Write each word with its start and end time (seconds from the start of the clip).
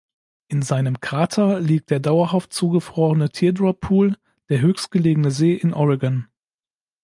In 0.47 0.63
seinem 0.63 0.99
Krater 0.99 1.59
liegt 1.59 1.91
der 1.91 1.99
dauerhaft 1.99 2.53
zugefrorene 2.53 3.29
Teardrop 3.29 3.81
Pool, 3.81 4.17
der 4.49 4.59
höchstgelegene 4.59 5.29
See 5.29 5.53
in 5.53 5.75
Oregon. 5.75 6.25